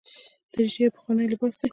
[0.53, 1.67] دریشي یو پخوانی لباس دی.